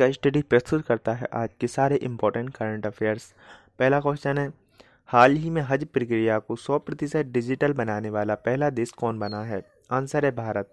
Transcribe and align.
का 0.00 0.10
स्टडी 0.10 0.40
प्रस्तुत 0.42 0.84
करता 0.86 1.12
है 1.12 1.26
आज 1.32 1.48
के 1.60 1.66
सारे 1.66 1.96
इम्पोर्टेंट 1.96 2.48
करंट 2.50 2.86
अफेयर्स 2.86 3.24
पहला 3.78 3.98
क्वेश्चन 4.00 4.38
है, 4.38 4.52
हाल 5.10 5.32
ही 5.32 5.50
में 5.50 5.60
हज 5.62 5.84
प्रक्रिया 5.84 6.38
को 6.38 6.56
100 6.56 6.78
प्रतिशत 6.78 7.26
डिजिटल 7.26 7.72
बनाने 7.72 8.10
वाला 8.10 8.34
पहला 8.34 8.70
देश 8.70 8.90
कौन 8.90 9.18
बना 9.18 9.42
है? 9.44 9.60
आंसर 9.92 10.24
है 10.24 10.30
भारत। 10.30 10.72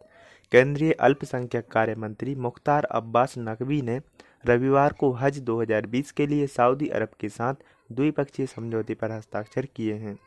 केंद्रीय 0.51 0.91
अल्पसंख्यक 0.91 1.67
कार्य 1.67 1.95
मंत्री 1.95 2.35
मुख्तार 2.37 2.83
अब्बास 2.91 3.33
नकवी 3.37 3.81
ने 3.81 3.99
रविवार 4.45 4.93
को 4.93 5.11
हज 5.13 5.39
2020 5.41 6.11
के 6.11 6.27
लिए 6.27 6.47
सऊदी 6.47 6.87
अरब 6.89 7.09
के 7.19 7.29
साथ 7.29 7.55
द्विपक्षीय 7.91 8.45
समझौते 8.45 8.93
पर 8.93 9.11
हस्ताक्षर 9.11 9.67
किए 9.75 9.93
हैं 9.95 10.17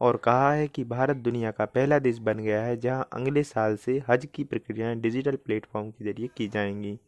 और 0.00 0.16
कहा 0.24 0.52
है 0.52 0.68
कि 0.68 0.84
भारत 0.84 1.16
दुनिया 1.16 1.50
का 1.50 1.64
पहला 1.64 1.98
देश 1.98 2.18
बन 2.20 2.38
गया 2.38 2.62
है 2.62 2.76
जहाँ 2.76 3.08
अगले 3.12 3.42
साल 3.44 3.76
से 3.76 4.02
हज 4.10 4.28
की 4.34 4.44
प्रक्रियाएँ 4.44 5.00
डिजिटल 5.00 5.36
प्लेटफॉर्म 5.36 5.90
के 5.90 6.12
ज़रिए 6.12 6.28
की 6.36 6.48
जाएँगी। 6.48 6.98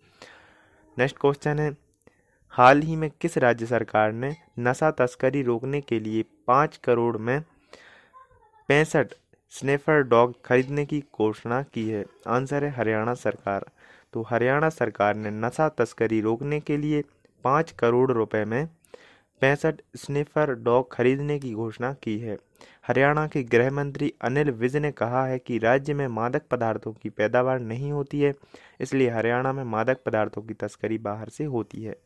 नेक्स्ट 0.99 1.17
क्वेश्चन 1.21 1.59
है। 1.59 1.77
हाल 2.49 2.81
ही 2.81 2.97
में 2.97 3.11
किस 3.21 3.39
राज्य 3.39 3.67
सरकार 3.67 4.13
ने 4.13 4.37
नशा 4.59 4.91
तस्करी 4.91 5.43
रोकने 5.43 5.81
के 5.81 6.01
लिए 6.01 6.25
पाँच 6.47 6.77
करोड़ 6.77 7.17
में 7.17 7.43
पैंसठ 8.69 9.07
स्नेफर 9.51 10.03
डॉग 10.03 10.35
खरीदने 10.45 10.87
की 10.87 11.01
घोषणा 11.01 11.63
की 11.63 11.89
है? 11.89 12.05
आंसर 12.27 12.65
है 12.65 12.71
हरियाणा 12.71 13.15
सरकार। 13.15 13.67
तो 14.13 14.23
हरियाणा 14.23 14.69
सरकार 14.69 15.15
ने 15.15 15.31
नशा 15.31 15.69
तस्करी 15.69 16.21
रोकने 16.21 16.61
के 16.61 16.77
लिए 16.77 17.03
पाँच 17.45 17.73
करोड़ 17.73 18.13
रुपए 18.13 18.45
में 18.45 18.69
पैंसठ 19.43 19.81
स्निफर 19.97 20.53
डॉग 20.55 20.93
खरीदने 20.93 21.39
की 21.39 21.53
घोषणा 21.55 21.93
की 22.03 22.19
है। 22.19 22.37
हरियाणा 22.87 23.27
के 23.27 23.43
गृह 23.45 23.71
मंत्री 23.71 24.13
अनिल 24.23 24.51
विज 24.51 24.77
ने 24.77 24.91
कहा 24.93 25.25
है 25.27 25.39
कि 25.39 25.59
राज्य 25.59 25.95
में 25.95 26.07
मादक 26.09 26.43
पदार्थों 26.51 26.93
की 26.93 27.09
पैदावार 27.11 27.61
नहीं 27.61 27.91
होती 27.93 28.21
है, 28.21 28.35
इसलिए 28.81 29.11
हरियाणा 29.11 29.53
में 29.53 29.63
मादक 29.65 30.03
पदार्थों 30.07 30.43
की 30.43 30.55
तस्करी 30.55 30.99
बाहर 30.99 31.29
से 31.29 31.45
होती 31.47 31.83
है। 31.83 31.97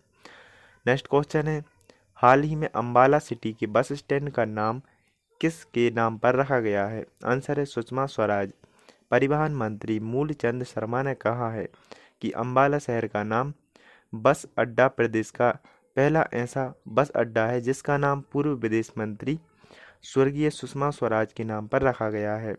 नेक्स्ट 0.87 1.07
क्वेश्चन 1.07 1.49
है, 1.49 1.63
हाल 2.19 2.43
ही 2.43 2.57
में 2.57 2.69
अम्बाला 2.69 3.19
सिटी 3.19 3.53
के 3.53 3.67
बस 3.69 3.93
स्टैंड 3.93 4.31
का 4.31 4.45
नाम 4.45 4.81
किस 5.41 5.63
के 5.65 5.91
नाम 5.91 6.17
पर 6.19 6.35
रखा 6.35 6.59
गया 6.61 6.87
है? 6.87 7.05
आंसर 7.25 7.59
है 7.59 7.65
सुषमा 7.65 8.07
स्वराज। 8.07 8.53
परिवहन 9.11 9.55
मंत्री 9.55 9.99
मूलचंद 10.01 10.65
शर्मा 10.65 11.03
ने 11.03 11.15
कहा 11.15 11.51
है 11.51 11.69
कि 12.23 12.31
अम्बाला 12.33 12.79
शहर 12.79 13.07
का 13.07 13.23
नाम 13.23 13.53
बस 14.13 14.47
अड्डा 14.59 14.87
प्रदेश 14.89 15.31
का 15.31 15.51
पहला 15.97 16.25
ऐसा 16.33 16.75
बस 16.89 17.11
अड्डा 17.11 17.47
है 17.47 17.61
जिसका 17.61 17.97
नाम 17.97 18.21
पूर्व 18.33 18.51
विदेश 18.51 18.93
मंत्री 18.99 19.39
स्वर्गीय 20.03 20.51
सुषमा 20.51 20.91
स्वराज 20.91 21.33
के 21.33 21.45
नाम 21.45 21.67
पर 21.67 21.83
रखा 21.83 22.11
गया 22.11 22.37
है। 22.37 22.57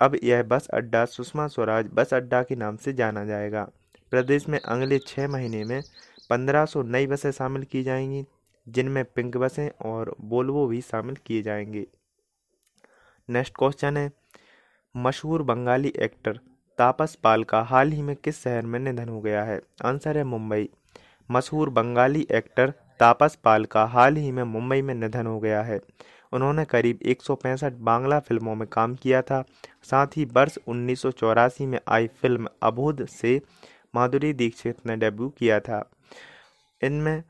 अब 0.00 0.16
यह 0.24 0.42
बस 0.42 0.68
अड्डा 0.68 1.04
सुषमा 1.04 1.46
स्वराज 1.46 1.90
बस 1.94 2.14
अड्डा 2.14 2.42
के 2.42 2.56
नाम 2.56 2.76
से 2.76 2.92
जाना 2.92 3.24
जाएगा। 3.24 3.68
प्रदेश 4.10 4.48
में 4.48 4.58
अगले 4.58 4.98
छः 4.98 5.28
महीने 5.28 5.64
में 5.64 5.82
पंद्रह 6.30 6.64
सौ 6.64 6.82
नई 6.82 7.06
बसें 7.06 7.30
शामिल 7.30 7.62
की 7.62 7.82
जाएँगी, 7.82 8.24
जिनमें 8.68 9.04
पिंक 9.04 9.36
बसें 9.36 9.70
और 9.84 10.16
बोलवो 10.20 10.66
भी 10.66 10.80
शामिल 10.80 11.16
किए 11.26 11.42
जाएँगे। 11.42 11.86
नेक्स्ट 13.28 13.54
क्वेश्चन 13.58 13.96
है, 13.96 14.12
मशहूर 14.96 15.42
बंगाली 15.42 15.92
एक्टर 15.96 16.40
तापस 16.78 17.14
पाल 17.14 17.44
का 17.44 17.60
हाल 17.62 17.92
ही 17.92 18.02
में 18.02 18.16
किस 18.16 18.42
शहर 18.42 18.66
में 18.66 18.80
निधन 18.80 19.08
हो 19.08 19.20
गया 19.20 19.44
है? 19.44 19.60
आंसर 19.84 20.18
है 20.18 20.24
मुंबई। 20.24 20.68
मशहूर 21.28 21.70
बंगाली 21.70 22.26
एक्टर 22.30 22.72
तापस 23.00 23.38
पाल 23.44 23.64
का 23.64 23.84
हाल 23.84 24.16
ही 24.16 24.30
में 24.32 24.42
मुंबई 24.44 24.82
में 24.82 24.94
निधन 24.94 25.26
हो 25.26 25.38
गया 25.40 25.62
है। 25.62 25.80
उन्होंने 26.32 26.64
करीब 26.64 26.98
एक 27.02 27.22
सौ 27.22 27.34
पैंसठ 27.34 27.72
बांग्ला 27.80 28.18
फ़िल्मों 28.20 28.54
में 28.54 28.66
काम 28.68 28.94
किया 28.94 29.22
था। 29.22 29.42
साथ 29.82 30.16
ही 30.16 30.24
वर्ष 30.24 30.58
उन्नीस 30.66 31.02
सौ 31.02 31.10
चौरासी 31.10 31.66
में 31.66 31.78
आई 31.88 32.06
फ़िल्म 32.20 32.48
अबोध 32.62 33.04
से 33.06 33.40
माधुरी 33.94 34.32
दीक्षित 34.32 34.86
ने 34.86 34.96
डेब्यू 34.96 35.28
किया 35.28 35.58
था। 35.60 35.84
इनमें 36.80 37.22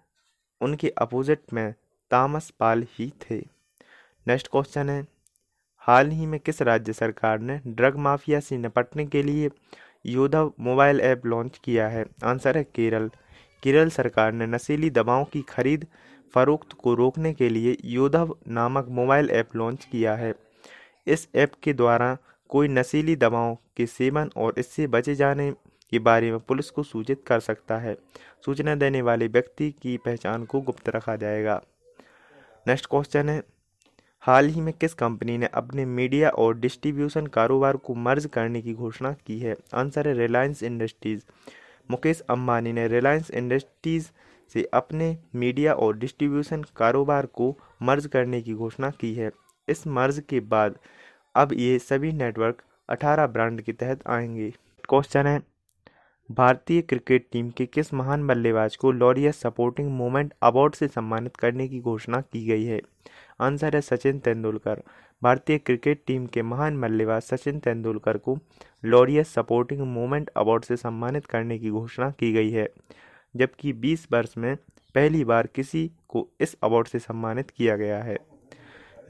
उनके 0.60 0.88
अपोजिट 0.98 1.52
में 1.52 1.72
तामस 2.10 2.50
पाल 2.50 2.84
ही 2.90 3.12
थे। 3.22 3.38
नेक्स्ट 4.27 4.48
क्वेश्चन 4.48 4.90
है, 4.90 5.06
हाल 5.82 6.10
ही 6.10 6.27
में 6.27 6.38
किस 6.40 6.62
राज्य 6.62 6.92
सरकार 6.92 7.38
ने 7.40 7.61
ड्रग 7.67 7.96
माफिया 7.98 8.40
से 8.40 8.56
निपटने 8.58 9.06
के 9.06 9.22
लिए 9.22 9.50
योधा 10.06 10.44
मोबाइल 10.61 11.00
ऐप 11.00 11.27
लॉन्च 11.27 11.58
किया 11.64 11.88
है? 11.88 12.05
आंसर 12.24 12.56
है 12.58 12.64
केरल। 12.64 13.11
केरल 13.62 13.90
सरकार 13.90 14.33
ने 14.33 14.46
नशीली 14.46 14.90
दवाओं 14.90 15.24
की 15.24 15.42
खरीद 15.42 15.86
फरोख्त 16.34 16.73
को 16.73 16.95
रोकने 16.95 17.33
के 17.34 17.48
लिए 17.48 17.77
योधव 17.84 18.36
नामक 18.48 18.86
मोबाइल 18.89 19.30
ऐप 19.30 19.56
लॉन्च 19.56 19.84
किया 19.84 20.14
है। 20.14 20.34
इस 21.06 21.28
ऐप 21.34 21.52
के 21.62 21.73
द्वारा 21.73 22.17
कोई 22.48 22.68
नशीली 22.68 23.17
दवाओं 23.17 23.56
के 23.77 23.86
सेवन 23.86 24.30
और 24.36 24.55
इससे 24.58 24.86
बचे 24.86 25.14
जाने 25.14 25.52
के 25.90 25.98
बारे 25.98 26.30
में 26.30 26.40
पुलिस 26.40 26.70
को 26.70 26.83
सूचित 26.83 27.23
कर 27.27 27.40
सकता 27.40 27.78
है। 27.78 27.96
सूचना 28.46 28.74
देने 28.74 29.02
वाले 29.02 29.27
व्यक्ति 29.27 29.70
की 29.70 29.96
पहचान 29.96 30.44
को 30.44 30.61
गुप्त 30.61 30.89
रखा 30.89 31.17
जाएगा। 31.17 31.62
नेक्स्ट 32.68 32.86
क्वेश्चन 32.86 33.29
है, 33.29 33.42
हाल 34.20 34.46
ही 34.46 34.61
में 34.61 34.74
किस 34.74 34.94
कंपनी 34.94 35.39
ने 35.39 35.46
अपने 35.46 35.84
मीडिया 35.84 36.30
और 36.30 36.58
डिस्ट्रीब्यूशन 36.58 37.27
कारोबार 37.27 37.77
को 37.77 37.94
मर्ज 37.94 38.27
करने 38.27 38.62
की 38.62 38.74
घोषणा 38.74 39.12
की 39.12 39.39
है? 39.39 39.56
आंसर 39.74 40.08
है 40.08 40.14
रिलायंस 40.14 40.62
इंडस्ट्रीज़। 40.62 41.23
मुकेश 41.90 42.20
अंबानी 42.20 42.72
ने 42.72 42.86
रिलायंस 42.88 43.30
इंडस्ट्रीज़ 43.30 44.10
से 44.54 44.68
अपने 44.74 45.16
मीडिया 45.34 45.74
और 45.74 45.96
डिस्ट्रीब्यूशन 45.96 46.62
कारोबार 46.76 47.26
को 47.26 47.56
मर्ज 47.82 48.06
करने 48.06 48.40
की 48.42 48.54
घोषणा 48.54 48.90
की 48.90 49.14
है। 49.14 49.30
इस 49.68 49.86
मर्ज 49.86 50.22
के 50.28 50.40
बाद 50.40 50.78
अब 51.34 51.52
ये 51.52 51.78
सभी 51.78 52.12
नेटवर्क 52.12 52.62
18 52.88 53.26
ब्रांड 53.26 53.60
के 53.62 53.72
तहत 53.72 54.06
आएँगे। 54.06 54.50
क्वेश्चन 54.88 55.26
है 55.26 55.40
भारतीय 56.32 56.80
क्रिकेट 56.82 57.26
टीम 57.32 57.50
के 57.50 57.66
किस 57.66 57.92
महान 57.94 58.26
बल्लेबाज 58.26 58.76
को 58.76 58.90
लॉरियस 58.92 59.40
सपोर्टिंग 59.40 59.90
मोमेंट 59.90 60.32
अवार्ड 60.42 60.74
से 60.74 60.88
सम्मानित 60.88 61.36
करने 61.36 61.68
की 61.68 61.80
घोषणा 61.80 62.20
की 62.20 62.46
गई 62.46 62.64
है? 62.64 62.80
आंसर 63.40 63.74
है 63.74 63.80
सचिन 63.80 64.18
तेंदुलकर। 64.18 64.82
भारतीय 65.22 65.58
क्रिकेट 65.58 66.02
टीम 66.06 66.26
के 66.26 66.42
महान 66.42 66.80
बल्लेबाज 66.80 67.22
सचिन 67.22 67.58
तेंदुलकर 67.58 68.18
को 68.18 68.38
लॉरियस 68.84 69.34
सपोर्टिंग 69.34 69.80
मोमेंट 69.80 70.30
अवार्ड 70.36 70.64
से 70.64 70.76
सम्मानित 70.76 71.26
करने 71.26 71.58
की 71.58 71.70
घोषणा 71.70 72.10
की 72.10 72.32
गई 72.32 72.50
है, 72.50 72.68
जबकि 73.36 73.72
20 73.72 74.06
वर्ष 74.12 74.34
में 74.38 74.56
पहली 74.94 75.24
बार 75.24 75.46
किसी 75.46 75.90
को 76.08 76.28
इस 76.40 76.56
अवार्ड 76.62 76.86
से 76.86 76.98
सम्मानित 76.98 77.50
किया 77.50 77.76
गया 77.76 78.02
है। 78.02 78.14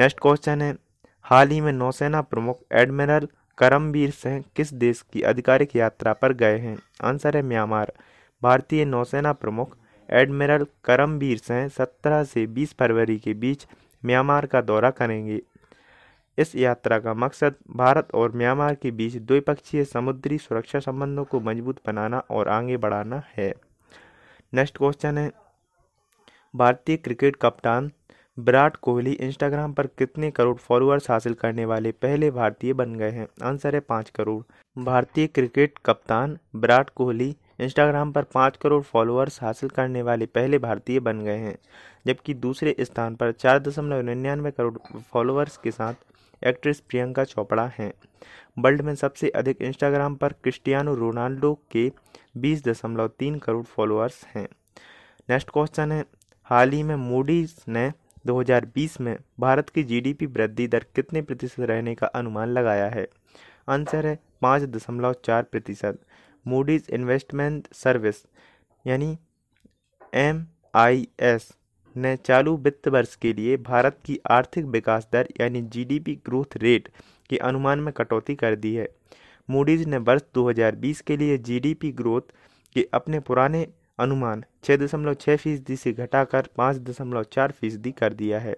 नेक्स्ट 0.00 0.20
क्वेश्चन 0.20 0.62
है, 0.62 0.76
हाल 1.22 1.48
ही 1.48 1.60
में 1.60 1.72
नौसेना 1.72 2.22
प्रमुख 2.22 2.60
एडमिरल 2.72 3.28
करमबीर 3.58 4.10
सिंह 4.10 4.44
किस 4.56 4.72
देश 4.74 5.00
की 5.12 5.22
आधिकारिक 5.22 5.76
यात्रा 5.76 6.12
पर 6.12 6.32
गए 6.32 6.58
हैं? 6.58 6.76
आंसर 7.04 7.36
है 7.36 7.42
म्यांमार। 7.42 7.92
भारतीय 8.42 8.84
नौसेना 8.84 9.32
प्रमुख 9.32 9.76
एडमिरल 10.08 10.66
करमबीर 10.84 11.38
सिंह 11.38 11.68
17 11.68 12.22
से 12.24 12.46
20 12.46 12.74
फरवरी 12.74 13.18
के 13.18 13.34
बीच 13.34 13.66
म्यांमार 14.02 14.46
का 14.46 14.60
दौरा 14.60 14.90
करेंगे। 14.90 15.40
इस 16.38 16.54
यात्रा 16.56 16.98
का 16.98 17.14
मकसद 17.14 17.54
भारत 17.70 18.08
और 18.14 18.32
म्यांमार 18.32 18.74
के 18.74 18.90
बीच 18.90 19.16
द्विपक्षीय 19.16 19.84
समुद्री 19.84 20.38
सुरक्षा 20.38 20.78
संबंधों 20.80 21.24
को 21.24 21.40
मज़बूत 21.40 21.80
बनाना 21.86 22.18
और 22.30 22.48
आगे 22.48 22.76
बढ़ाना 22.76 23.22
है। 23.36 23.52
नेक्स्ट 24.52 24.78
क्वेश्चन 24.78 25.18
है, 25.18 25.30
भारतीय 26.54 26.96
क्रिकेट 26.96 27.36
कप्तान 27.36 27.90
विराट 28.38 28.76
कोहली 28.76 29.12
इंस्टाग्राम 29.12 29.72
पर 29.72 29.86
कितने 29.86 30.30
करोड़ 30.30 30.56
फॉलोअर्स 30.56 31.10
हासिल 31.10 31.34
करने 31.34 31.64
वाले 31.64 31.90
पहले 31.92 32.30
भारतीय 32.30 32.72
बन 32.72 32.94
गए 32.94 33.10
हैं? 33.10 33.26
आंसर 33.42 33.74
है 33.74 33.80
पाँच 33.80 34.10
करोड़। 34.10 34.82
भारतीय 34.82 35.26
क्रिकेट 35.26 35.78
कप्तान 35.86 36.38
विराट 36.54 36.90
कोहली 36.90 37.36
इंस्टाग्राम 37.60 38.12
पर 38.12 38.22
पाँच 38.24 38.56
करोड़ 38.56 38.82
फॉलोअर्स 38.82 39.38
हासिल 39.42 39.68
करने 39.68 40.02
वाले 40.02 40.26
पहले 40.26 40.58
भारतीय 40.58 41.00
बन 41.00 41.20
गए 41.20 41.36
हैं, 41.36 41.56
जबकि 42.06 42.34
दूसरे 42.34 42.74
स्थान 42.80 43.14
पर 43.14 43.32
चार 43.32 43.58
दशमलव 43.58 44.00
निन्यानवे 44.00 44.50
करोड़ 44.50 44.76
फॉलोअर्स 45.12 45.56
के 45.56 45.70
साथ 45.70 45.94
एक्ट्रेस 46.42 46.80
प्रियंका 46.80 47.24
चोपड़ा 47.24 47.70
हैं। 47.78 47.92
वर्ल्ड 48.58 48.80
में 48.80 48.94
सबसे 48.94 49.28
अधिक 49.28 49.62
इंस्टाग्राम 49.62 50.14
पर 50.14 50.32
क्रिस्टियानो 50.32 50.94
रोनाल्डो 50.94 51.54
के 51.72 51.90
बीस 52.36 52.64
दशमलव 52.64 53.08
तीन 53.08 53.38
करोड़ 53.38 53.64
फॉलोअर्स 53.64 54.24
हैं। 54.34 54.48
नेक्स्ट 55.30 55.50
क्वेश्चन 55.50 55.92
है। 55.92 56.04
हाल 56.44 56.70
ही 56.70 56.82
में 56.82 56.96
मूडीज 56.96 57.54
ने 57.68 57.92
2020 58.24 59.00
में 59.00 59.16
भारत 59.40 59.68
की 59.68 59.82
जीडीपी 59.82 60.26
वृद्धि 60.26 60.66
दर 60.66 60.84
कितने 60.94 61.22
प्रतिशत 61.22 61.60
रहने 61.60 61.94
का 61.94 62.06
अनुमान 62.06 62.48
लगाया 62.48 62.88
है? 62.88 63.06
आंसर 63.68 64.06
है 64.06 64.18
पाँच 64.42 64.62
दशमलव 64.62 65.14
चार 65.24 65.42
प्रतिशत। 65.42 65.98
मूडीज 66.46 66.86
इन्वेस्टमेंट 66.90 67.68
सर्विस 67.72 68.24
यानी 68.86 69.16
एम 70.14 70.46
आई 70.74 71.06
एस 71.20 71.52
ने 71.96 72.16
चालू 72.16 72.56
वित्त 72.56 72.88
वर्ष 72.88 73.14
के 73.16 73.32
लिए 73.32 73.56
भारत 73.56 73.98
की 74.04 74.18
आर्थिक 74.30 74.64
विकास 74.64 75.08
दर, 75.12 75.28
यानी 75.40 75.62
जीडीपी 75.62 76.14
ग्रोथ 76.26 76.56
रेट 76.56 76.88
के 77.30 77.38
अनुमान 77.38 77.80
में 77.80 77.92
कटौती 77.92 78.34
कर 78.34 78.56
दी 78.56 78.74
है। 78.74 78.88
मूडीज 79.48 79.84
ने 79.86 79.96
वर्ष 79.98 80.22
2020 80.34 81.00
के 81.00 81.16
लिए 81.16 81.38
जीडीपी 81.38 81.92
ग्रोथ 81.92 82.32
के 82.74 82.86
अपने 82.94 83.20
पुराने 83.20 83.66
अनुमान 83.98 84.44
छः 84.64 84.76
दशमलव 84.76 85.14
छः 85.14 85.36
फ़ीसदी 85.36 85.76
से 85.76 85.92
घटाकर 85.92 86.48
पाँच 86.56 86.76
दशमलव 86.76 87.22
चार 87.22 87.52
फ़ीसदी 87.52 87.92
कर 87.92 88.12
दिया 88.12 88.40
है। 88.40 88.56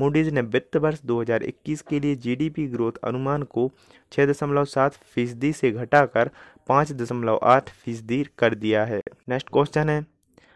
मूडीज 0.00 0.28
ने 0.28 0.40
वित्त 0.40 0.76
वर्ष 0.76 1.00
2021 1.00 1.82
के 1.82 2.00
लिए 2.00 2.14
जीडीपी 2.14 2.66
ग्रोथ 2.66 2.92
अनुमान 3.04 3.42
को 3.42 3.72
छः 4.12 4.26
दशमलव 4.26 4.64
सात 4.64 4.92
फ़ीसदी 4.92 5.52
से 5.52 5.70
घटाकर 5.70 6.30
पाँच 6.68 6.92
दशमलव 6.92 7.40
आठ 7.42 7.70
फ़ीसदी 7.70 8.26
कर 8.38 8.54
दिया 8.54 8.84
है। 8.84 9.00
नेक्स्ट 9.28 9.48
क्वेश्चन 9.48 9.88
है। 9.88 10.06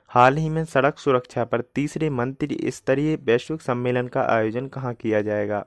हाल 0.08 0.36
ही 0.36 0.48
में 0.48 0.64
सड़क 0.64 0.98
सुरक्षा 0.98 1.44
पर 1.44 1.60
तीसरे 1.60 2.10
मंत्री 2.10 2.70
स्तरीय 2.70 3.16
वैश्विक 3.16 3.62
सम्मेलन 3.62 4.08
का 4.08 4.22
आयोजन 4.22 4.66
कहाँ 4.66 4.94
किया 4.94 5.22
जाएगा? 5.22 5.66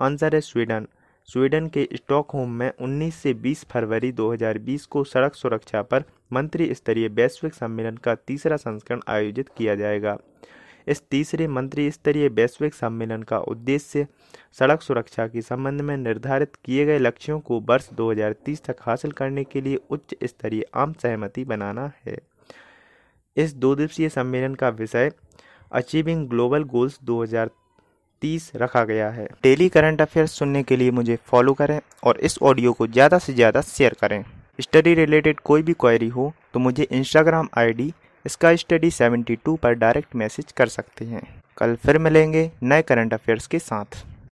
आंसर 0.00 0.34
है 0.34 0.40
स्वीडन। 0.40 0.86
स्वीडन 1.28 1.66
के 1.66 1.88
स्टॉकहोम 1.94 2.50
में 2.50 2.72
19 2.82 3.14
से 3.14 3.34
20 3.34 3.64
फरवरी 3.64 4.12
2020 4.12 4.86
को 4.86 5.04
सड़क 5.04 5.34
सुरक्षा 5.34 5.82
पर 5.82 6.04
मंत्री 6.32 6.74
स्तरीय 6.74 7.08
वैश्विक 7.08 7.54
सम्मेलन 7.54 7.96
का 7.96 8.14
तीसरा 8.14 8.56
संस्करण 8.56 9.00
आयोजित 9.08 9.48
किया 9.48 9.74
जाएगा। 9.74 10.16
इस 10.88 11.02
तीसरे 11.10 11.46
मंत्री 11.48 11.90
स्तरीय 11.90 12.28
वैश्विक 12.28 12.74
सम्मेलन 12.74 13.22
का 13.22 13.38
उद्देश्य 13.38 14.06
सड़क 14.52 14.82
सुरक्षा 14.82 15.26
के 15.26 15.42
संबंध 15.42 15.80
में 15.80 15.96
निर्धारित 15.96 16.56
किए 16.64 16.86
गए 16.86 16.98
लक्ष्यों 16.98 17.40
को 17.40 17.60
वर्ष 17.60 17.88
2030 17.92 18.64
तक 18.64 18.76
हासिल 18.80 19.12
करने 19.12 19.44
के 19.44 19.60
लिए 19.60 19.76
उच्च 19.90 20.14
स्तरीय 20.24 20.64
आम 20.74 20.92
सहमति 20.92 21.44
बनाना 21.44 21.92
है। 22.06 22.18
इस 23.36 23.54
दो 23.54 23.74
दिवसीय 23.74 24.08
सम्मेलन 24.08 24.54
का 24.54 24.68
विषय 24.68 25.12
अचीविंग 25.72 26.28
ग्लोबल 26.28 26.64
गोल्स 26.64 26.98
2030 27.02 27.50
रखा 28.56 28.82
गया 28.84 29.08
है। 29.10 29.26
डेली 29.42 29.68
करंट 29.68 30.00
अफेयर्स 30.02 30.32
सुनने 30.32 30.62
के 30.62 30.76
लिए 30.76 30.90
मुझे 30.90 31.18
फॉलो 31.26 31.52
करें 31.54 31.78
और 32.04 32.18
इस 32.20 32.38
ऑडियो 32.42 32.72
को 32.72 32.86
ज़्यादा 32.86 33.18
से 33.18 33.32
ज़्यादा 33.32 33.60
शेयर 33.62 33.96
करें। 34.00 34.22
स्टडी 34.58 34.94
रिलेटेड 34.94 35.40
कोई 35.40 35.62
भी 35.62 35.72
क्वेरी 35.80 36.08
हो 36.08 36.32
तो 36.54 36.60
मुझे 36.60 36.86
इंस्टाग्राम 36.92 37.48
आई 37.58 37.72
डी 37.72 37.92
इसका 38.24 38.54
स्टडी 38.56 38.90
72 38.92 39.56
पर 39.56 39.74
डायरेक्ट 39.74 40.16
मैसेज 40.16 40.52
कर 40.52 40.68
सकते 40.68 41.04
हैं। 41.04 41.22
कल 41.58 41.74
फिर 41.76 41.98
मिलेंगे 41.98 42.50
नए 42.64 42.82
करंट 42.82 43.14
अफेयर्स 43.14 43.46
के 43.46 43.58
साथ। 43.58 44.04